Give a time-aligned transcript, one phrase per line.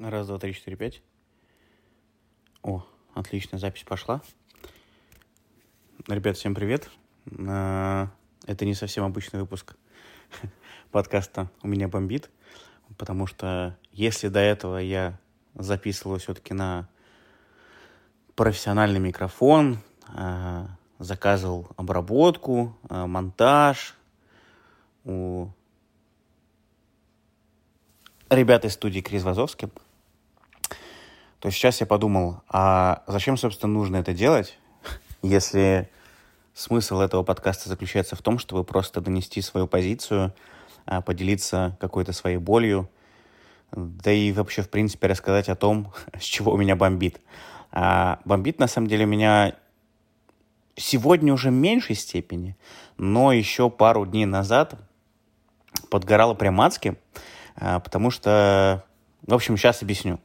[0.00, 1.02] Раз, два, три, четыре, пять.
[2.62, 4.22] О, отлично, запись пошла.
[6.08, 6.90] Ребят, всем привет.
[7.48, 8.08] А,
[8.44, 9.76] это не совсем обычный выпуск
[10.90, 12.28] подкаста «У меня бомбит»,
[12.98, 15.16] потому что если до этого я
[15.54, 16.88] записывал все-таки на
[18.34, 23.94] профессиональный микрофон, а, заказывал обработку, а, монтаж
[25.04, 25.50] у
[28.34, 29.68] ребят из студии Крис Вазовский,
[31.40, 34.58] то сейчас я подумал, а зачем, собственно, нужно это делать,
[35.22, 35.90] если
[36.54, 40.32] смысл этого подкаста заключается в том, чтобы просто донести свою позицию,
[40.86, 42.88] а, поделиться какой-то своей болью,
[43.72, 47.20] да и вообще, в принципе, рассказать о том, с чего у меня бомбит.
[47.72, 49.54] А бомбит, на самом деле, меня
[50.76, 52.56] сегодня уже в меньшей степени,
[52.96, 54.76] но еще пару дней назад
[55.90, 56.96] подгорало прям адски.
[57.56, 58.84] А, потому что,
[59.26, 60.20] в общем, сейчас объясню.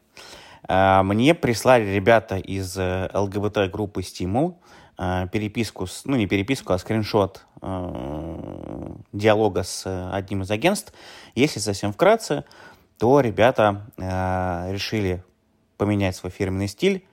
[0.67, 4.59] А, мне прислали ребята из э, ЛГБТ-группы «Стимул»
[4.97, 10.93] а, переписку, с, ну не переписку, а скриншот э, диалога с одним из агентств.
[11.35, 12.43] Если совсем вкратце,
[12.97, 15.23] то ребята э, решили
[15.77, 17.05] поменять свой фирменный стиль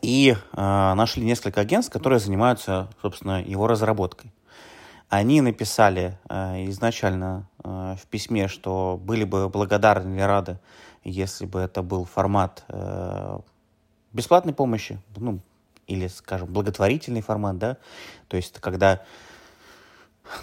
[0.00, 4.32] и э, нашли несколько агентств, которые занимаются, собственно, его разработкой.
[5.10, 10.60] Они написали э, изначально э, в письме, что были бы благодарны и рады,
[11.02, 13.40] если бы это был формат э,
[14.12, 15.40] бесплатной помощи, ну,
[15.88, 17.76] или, скажем, благотворительный формат, да,
[18.28, 19.02] то есть когда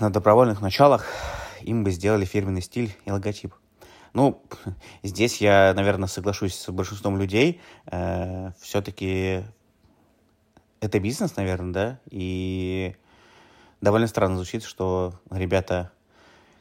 [0.02, 1.06] на добровольных началах
[1.62, 3.54] им бы сделали фирменный стиль и логотип.
[4.12, 4.44] Ну,
[5.02, 7.62] здесь я, наверное, соглашусь с большинством людей.
[7.86, 9.44] Э, все-таки
[10.82, 12.98] это бизнес, наверное, да, и
[13.82, 15.92] довольно странно звучит, что ребята,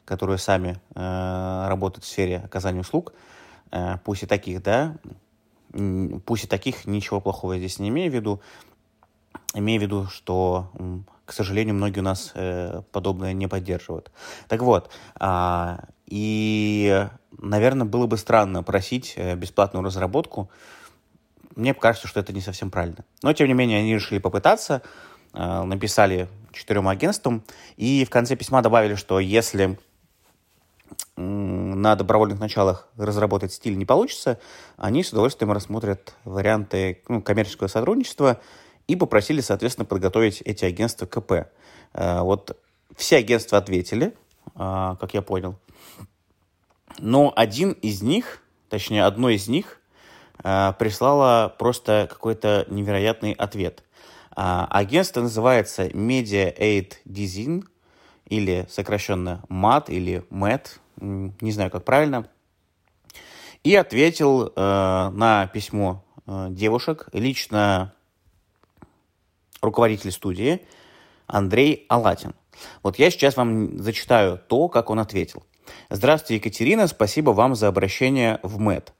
[0.05, 3.13] которые сами э, работают в сфере оказания услуг,
[3.71, 4.95] э, пусть и таких, да,
[6.25, 8.41] пусть и таких, ничего плохого я здесь не имею в виду,
[9.53, 10.71] имею в виду, что,
[11.25, 14.11] к сожалению, многие у нас э, подобное не поддерживают.
[14.47, 14.89] Так вот,
[15.19, 15.77] э,
[16.07, 17.07] и,
[17.37, 20.49] наверное, было бы странно просить э, бесплатную разработку.
[21.55, 23.03] Мне кажется, что это не совсем правильно.
[23.23, 24.81] Но, тем не менее, они решили попытаться,
[25.37, 27.43] написали четырем агентствам.
[27.75, 29.77] И в конце письма добавили, что если
[31.15, 34.39] на добровольных началах разработать стиль не получится,
[34.77, 38.39] они с удовольствием рассмотрят варианты ну, коммерческого сотрудничества
[38.87, 41.49] и попросили, соответственно, подготовить эти агентства КП.
[41.93, 42.57] Э, вот
[42.95, 44.13] все агентства ответили,
[44.55, 45.55] э, как я понял.
[46.99, 49.79] Но один из них, точнее, одно из них
[50.43, 53.83] э, прислало просто какой-то невероятный ответ.
[54.39, 57.65] А, агентство называется Media Aid Design,
[58.27, 60.67] или сокращенно MAT, или MAT,
[60.99, 62.29] не знаю, как правильно.
[63.63, 67.95] И ответил э, на письмо э, девушек лично
[69.59, 70.61] руководитель студии
[71.25, 72.35] Андрей Алатин.
[72.83, 75.43] Вот я сейчас вам зачитаю то, как он ответил.
[75.89, 78.93] Здравствуйте, Екатерина, спасибо вам за обращение в МЭД.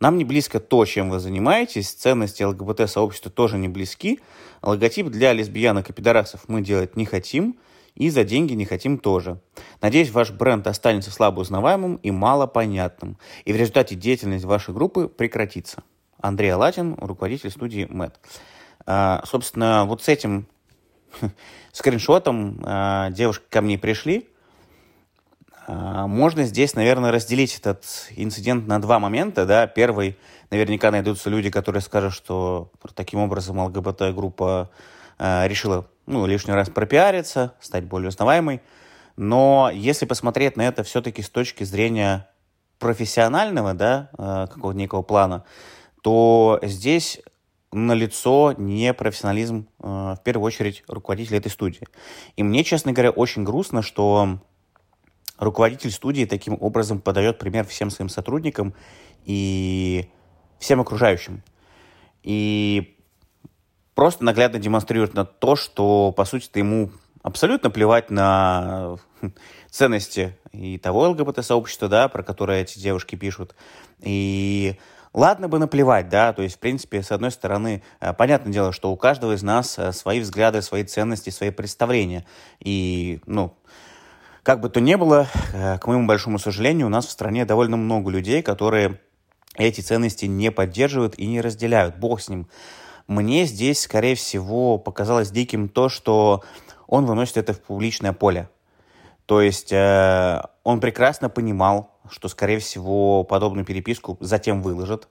[0.00, 4.20] Нам не близко то, чем вы занимаетесь, ценности ЛГБТ-сообщества тоже не близки,
[4.62, 7.56] логотип для лесбиянок и пидорасов мы делать не хотим,
[7.94, 9.40] и за деньги не хотим тоже.
[9.80, 15.08] Надеюсь, ваш бренд останется слабо узнаваемым и мало понятным, и в результате деятельность вашей группы
[15.08, 15.84] прекратится.
[16.20, 18.18] Андрей Алатин, руководитель студии МЭД.
[18.86, 20.46] А, собственно, вот с этим
[21.72, 24.28] скриншотом а, девушки ко мне пришли,
[25.66, 27.84] можно здесь, наверное, разделить этот
[28.16, 29.46] инцидент на два момента.
[29.46, 29.66] Да?
[29.66, 30.16] Первый,
[30.50, 34.70] наверняка найдутся люди, которые скажут, что таким образом ЛГБТ-группа
[35.18, 38.60] э, решила ну, лишний раз пропиариться, стать более узнаваемой.
[39.16, 42.28] Но если посмотреть на это все-таки с точки зрения
[42.78, 45.44] профессионального, да, э, какого-то некого плана,
[46.02, 47.20] то здесь
[47.72, 51.88] налицо не профессионализм, э, в первую очередь, руководителя этой студии.
[52.36, 54.38] И мне, честно говоря, очень грустно, что
[55.38, 58.74] руководитель студии таким образом подает пример всем своим сотрудникам
[59.24, 60.08] и
[60.58, 61.42] всем окружающим.
[62.22, 62.96] И
[63.94, 66.90] просто наглядно демонстрирует на то, что, по сути-то, ему
[67.22, 68.96] абсолютно плевать на
[69.70, 73.54] ценности и того ЛГБТ-сообщества, да, про которое эти девушки пишут.
[74.00, 74.78] И
[75.12, 78.92] ладно бы наплевать, да, то есть, в принципе, с одной стороны, э, понятное дело, что
[78.92, 82.26] у каждого из нас э, свои взгляды, свои ценности, свои представления.
[82.60, 83.56] И, ну,
[84.44, 87.76] как бы то ни было, э, к моему большому сожалению, у нас в стране довольно
[87.76, 89.00] много людей, которые
[89.56, 91.96] эти ценности не поддерживают и не разделяют.
[91.96, 92.46] Бог с ним.
[93.06, 96.44] Мне здесь, скорее всего, показалось диким то, что
[96.86, 98.50] он выносит это в публичное поле.
[99.24, 105.08] То есть э, он прекрасно понимал, что, скорее всего, подобную переписку затем выложат.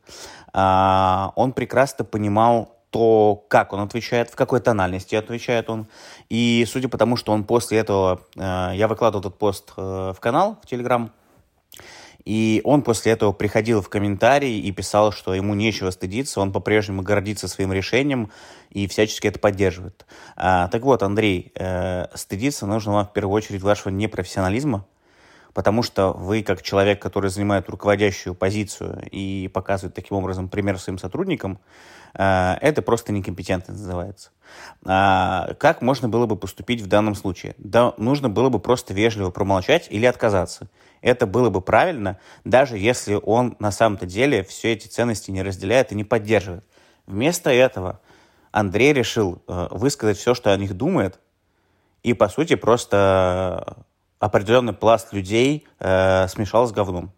[0.53, 5.87] А, он прекрасно понимал то, как он отвечает, в какой тональности отвечает он.
[6.29, 8.21] И судя по тому, что он после этого...
[8.35, 11.11] Э, я выкладывал этот пост э, в канал, в Телеграм,
[12.23, 17.01] и он после этого приходил в комментарии и писал, что ему нечего стыдиться, он по-прежнему
[17.01, 18.31] гордится своим решением
[18.69, 20.05] и всячески это поддерживает.
[20.35, 24.85] А, так вот, Андрей, э, стыдиться нужно вам в первую очередь вашего непрофессионализма,
[25.53, 30.97] потому что вы, как человек, который занимает руководящую позицию и показывает таким образом пример своим
[30.97, 31.59] сотрудникам,
[32.13, 34.31] э, это просто некомпетентность называется.
[34.85, 37.55] А как можно было бы поступить в данном случае?
[37.57, 40.67] Да, нужно было бы просто вежливо промолчать или отказаться.
[41.01, 45.91] Это было бы правильно, даже если он на самом-то деле все эти ценности не разделяет
[45.91, 46.63] и не поддерживает.
[47.05, 47.99] Вместо этого
[48.51, 51.19] Андрей решил э, высказать все, что о них думает,
[52.03, 53.85] и, по сути, просто
[54.23, 57.11] определенный пласт людей э, смешал с говном.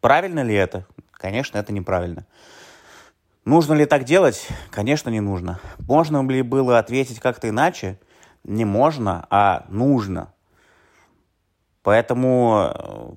[0.00, 0.86] Правильно ли это?
[1.10, 2.24] Конечно, это неправильно.
[3.44, 4.46] Нужно ли так делать?
[4.70, 5.58] Конечно, не нужно.
[5.80, 7.98] Можно ли было ответить как-то иначе?
[8.44, 10.32] Не можно, а нужно.
[11.82, 13.14] Поэтому э,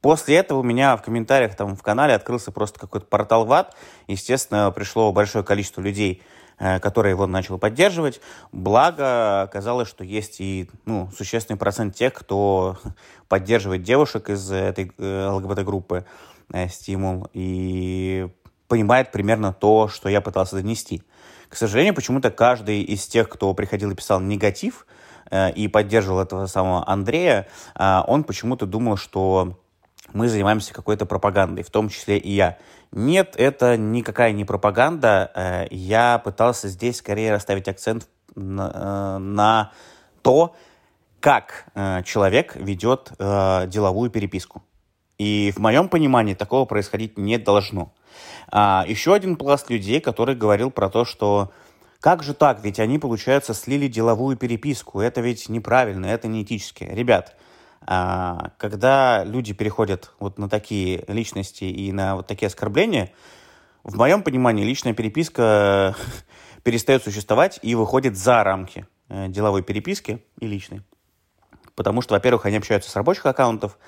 [0.00, 3.74] после этого у меня в комментариях там в канале открылся просто какой-то портал ВАД.
[4.06, 6.22] Естественно, пришло большое количество людей,
[6.58, 8.20] который его начал поддерживать.
[8.52, 12.78] Благо, оказалось, что есть и ну, существенный процент тех, кто
[13.28, 16.06] поддерживает девушек из этой э, ЛГБТ-группы
[16.52, 18.28] э, «Стимул» и
[18.68, 21.02] понимает примерно то, что я пытался донести.
[21.48, 24.86] К сожалению, почему-то каждый из тех, кто приходил и писал негатив
[25.54, 29.56] и поддерживал этого самого Андрея, он почему-то думал, что
[30.12, 32.58] мы занимаемся какой-то пропагандой, в том числе и я.
[32.92, 35.30] Нет, это никакая не пропаганда.
[35.34, 39.72] Э, я пытался здесь скорее расставить акцент на, э, на
[40.22, 40.54] то,
[41.20, 44.62] как э, человек ведет деловую переписку.
[45.18, 47.92] И в моем понимании такого происходить не должно.
[48.48, 51.52] А, еще один пласт людей, который говорил про то, что
[52.00, 55.00] как же так, ведь они, получается, слили деловую переписку.
[55.00, 56.84] Это ведь неправильно, это неэтически.
[56.84, 57.36] Ребят,
[57.84, 63.12] когда люди переходят вот на такие личности и на вот такие оскорбления,
[63.84, 65.94] в моем понимании личная переписка
[66.64, 70.82] перестает существовать и выходит за рамки э, деловой переписки и личной.
[71.76, 73.78] Потому что, во-первых, они общаются с рабочих аккаунтов,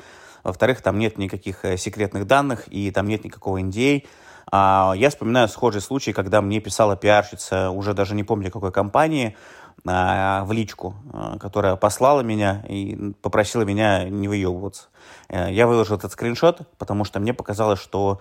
[0.45, 4.07] во-вторых, там нет никаких э, секретных данных и там нет никакого NDA.
[4.51, 9.37] А я вспоминаю схожий случай, когда мне писала пиарщица, уже даже не помню какой компании,
[9.68, 14.89] а, в личку, а, которая послала меня и попросила меня не выебываться.
[15.29, 18.21] Э, я выложил этот скриншот, потому что мне показалось, что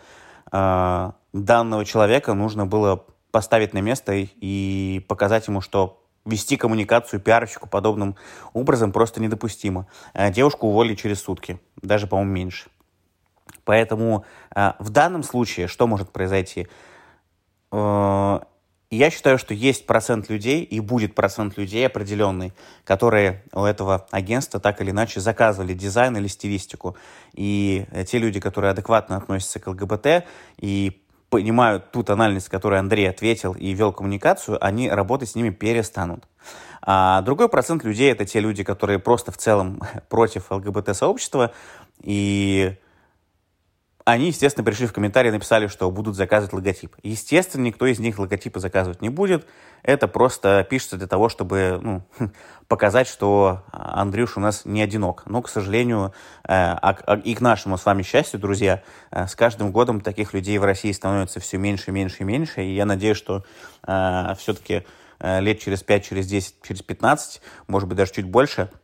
[0.52, 7.68] а, данного человека нужно было поставить на место и показать ему, что вести коммуникацию пиарщику
[7.68, 8.16] подобным
[8.54, 9.88] образом просто недопустимо.
[10.14, 12.70] Э, девушку уволили через сутки, даже, по-моему, меньше.
[13.64, 14.24] Поэтому
[14.56, 16.68] в данном случае что может произойти?
[18.90, 22.54] Э, я считаю, что есть процент людей, и будет процент людей определенный,
[22.84, 26.96] которые у этого агентства так или иначе заказывали дизайн или стилистику.
[27.34, 30.26] И те люди, которые адекватно относятся к ЛГБТ
[30.60, 36.26] и понимают ту тональность, которой Андрей ответил и вел коммуникацию, они работать с ними перестанут.
[36.82, 41.52] А другой процент людей— это те люди, которые просто в целом против ЛГБТ-сообщества
[42.02, 42.76] и
[44.08, 46.96] они, естественно, пришли в комментарии и написали, что будут заказывать логотип.
[47.04, 49.46] Естественно, никто из них логотипы заказывать не будет.
[49.84, 52.02] Это просто пишется для того, чтобы ну,
[52.70, 55.24] показать, что Андрюш у нас не одинок.
[55.26, 56.14] Но, к сожалению,
[56.46, 60.34] э, а, а, и к нашему с вами счастью, друзья, э, с каждым годом таких
[60.34, 62.64] людей в России становится все меньше, меньше и меньше.
[62.64, 63.44] И я надеюсь, что
[63.86, 64.86] э, все-таки
[65.20, 68.70] лет через 5, через 10, через 15, может быть, даже чуть больше–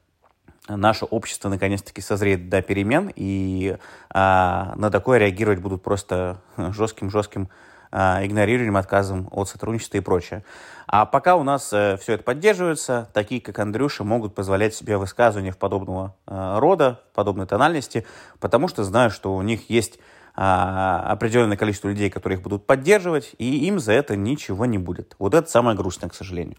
[0.67, 3.77] наше общество наконец-таки созреет до перемен, и
[4.09, 7.49] а, на такое реагировать будут просто жестким-жестким
[7.95, 10.43] а, игнорированием, отказом от сотрудничества и прочее.
[10.87, 14.97] А пока у нас а, э, все это поддерживается, такие как Андрюша могут позволять себе
[14.97, 18.05] высказывания в подобного а, рода, подобной тональности,
[18.39, 19.99] потому что знают, что у них есть
[20.35, 25.15] определенное количество людей, которые их будут поддерживать, и им за это ничего не будет.
[25.19, 26.57] Вот это самое грустное, к сожалению.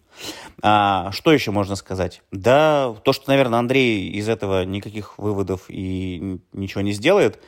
[0.61, 2.21] А, что еще можно сказать?
[2.31, 7.41] Да, то, что, наверное, Андрей из этого никаких выводов и ничего не сделает,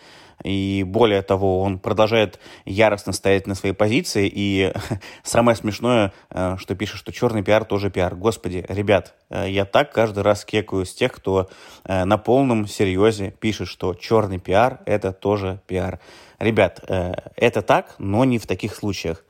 [0.43, 4.31] и более того, он продолжает яростно стоять на своей позиции.
[4.31, 4.71] И
[5.23, 8.15] самое смешное, э, что пишет, что черный пиар тоже пиар.
[8.15, 11.49] Господи, ребят, э, я так каждый раз кекаю с тех, кто
[11.83, 15.99] э, на полном серьезе пишет, что черный пиар– это тоже пиар.
[16.39, 19.25] Ребят, это так, но не в таких случаях.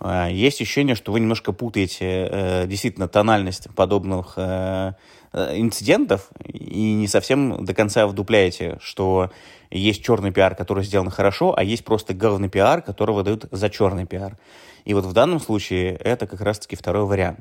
[0.00, 4.92] Э, есть ощущение, что вы немножко путаете э, действительно тональность подобных э,
[5.32, 9.30] э, инцидентов и не совсем до конца вдупляете, что
[9.70, 14.06] есть черный пиар, который сделан хорошо, а есть просто говный пиар, которого дают за черный
[14.06, 14.36] пиар.
[14.84, 17.40] И вот в данном случае это как раз-таки второй вариант.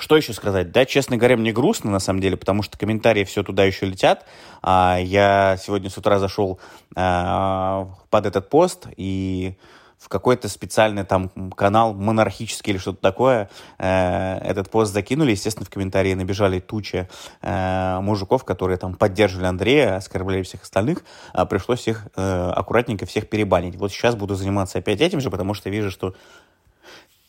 [0.00, 0.72] Что еще сказать?
[0.72, 4.24] Да, честно говоря, мне грустно, на самом деле, потому что комментарии все туда еще летят.
[4.62, 6.58] А, я сегодня с утра зашел
[6.96, 9.58] а, под этот пост, и
[10.00, 15.32] в какой-то специальный там канал монархический или что-то такое э, этот пост закинули.
[15.32, 17.06] Естественно, в комментарии набежали тучи
[17.42, 21.04] э, мужиков, которые там поддерживали Андрея, оскорбляли всех остальных.
[21.34, 23.76] А пришлось их э, аккуратненько всех перебанить.
[23.76, 26.14] Вот сейчас буду заниматься опять этим же, потому что вижу, что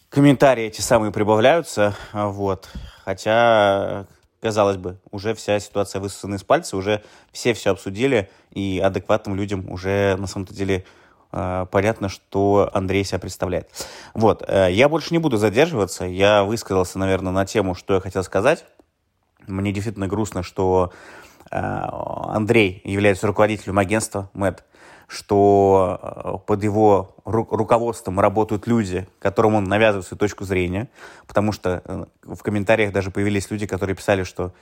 [0.08, 1.94] комментарии эти самые прибавляются.
[2.14, 2.70] Вот.
[3.04, 4.06] Хотя
[4.42, 9.70] казалось бы, уже вся ситуация высосана из пальца, уже все все обсудили, и адекватным людям
[9.70, 10.86] уже на самом-то деле
[11.32, 13.70] понятно, что Андрей себя представляет.
[14.14, 18.24] Вот, э, я больше не буду задерживаться, я высказался, наверное, на тему, что я хотел
[18.24, 18.66] сказать.
[19.48, 20.92] Мне действительно грустно, что
[21.50, 24.64] э, Андрей является руководителем агентства МЭД,
[25.08, 30.90] что под его ру- руководством работают люди, которым он навязывает свою точку зрения,
[31.28, 34.54] потому что в комментариях даже появились люди, которые писали, что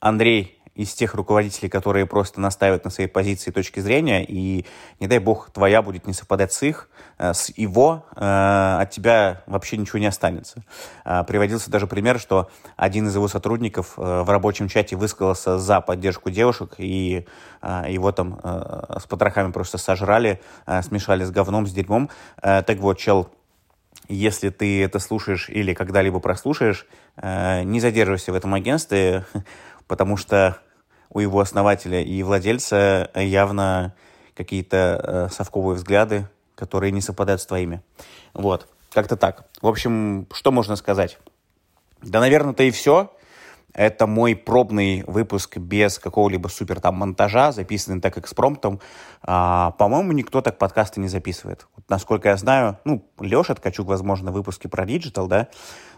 [0.00, 4.66] Андрей из тех руководителей, которые просто наставят на своей позиции точки зрения, и,
[5.00, 9.42] не дай бог, твоя будет не совпадать с их, э, с его, э, от тебя
[9.46, 10.62] вообще ничего не останется.
[11.06, 16.30] Э, приводился даже пример, что один из его сотрудников в рабочем чате высказался за поддержку
[16.30, 17.26] девушек, и
[17.88, 20.40] его там с потрохами просто сожрали,
[20.82, 22.10] смешали с говном, с дерьмом.
[22.40, 23.30] Так вот, чел,
[24.08, 26.86] если ты это слушаешь или когда-либо прослушаешь,
[27.22, 29.24] не задерживайся в этом агентстве,
[29.88, 30.58] потому что
[31.10, 33.94] у его основателя и владельца явно
[34.34, 37.82] какие-то э, совковые взгляды, которые не совпадают с твоими.
[38.34, 39.46] Вот, как-то так.
[39.62, 41.18] В общем, что можно сказать?
[42.02, 43.12] Да, наверное-то и все.
[43.76, 48.80] Это мой пробный выпуск без какого-либо супер там монтажа, записанный так экспромтом.
[49.20, 51.66] А, по-моему, никто так подкасты не записывает.
[51.76, 55.48] Вот, насколько я знаю, ну, Леша Ткачук, возможно, выпуски про digital, да,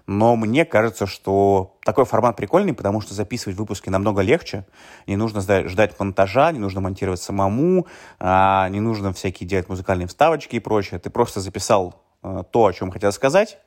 [0.09, 4.65] но мне кажется, что такой формат прикольный, потому что записывать выпуски намного легче.
[5.07, 7.87] Не нужно ждать монтажа, не нужно монтировать самому,
[8.19, 10.99] а, не нужно всякие делать музыкальные вставочки и прочее.
[10.99, 13.59] Ты просто записал а, то, о чем хотел сказать,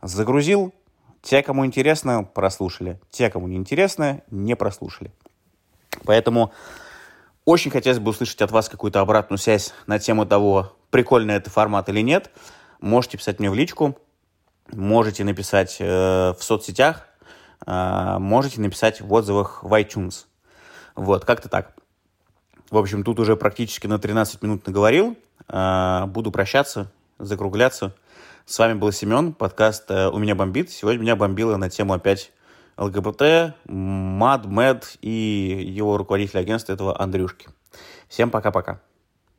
[0.00, 0.72] загрузил,
[1.20, 2.98] те, кому интересно, прослушали.
[3.10, 5.12] Те, кому не интересно, не прослушали.
[6.06, 6.52] Поэтому
[7.44, 11.90] очень хотелось бы услышать от вас какую-то обратную связь на тему того, прикольный это формат
[11.90, 12.30] или нет.
[12.80, 13.98] Можете писать мне в личку,
[14.70, 17.08] можете написать э, в соцсетях,
[17.66, 20.26] э, можете написать в отзывах в iTunes.
[20.94, 21.74] Вот, как-то так.
[22.70, 25.16] В общем, тут уже практически на 13 минут наговорил.
[25.48, 27.94] Э, буду прощаться, закругляться.
[28.44, 30.70] С вами был Семен, подкаст «У меня бомбит».
[30.70, 32.32] Сегодня меня бомбило на тему опять
[32.76, 37.48] ЛГБТ, МАД, МЭД и его руководитель агентства этого Андрюшки.
[38.08, 38.80] Всем пока-пока.